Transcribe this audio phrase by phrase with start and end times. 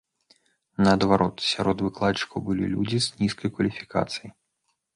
[0.85, 4.29] Наадварот, сярод выкладчыкаў былі людзі з нізкай кваліфікацыяй.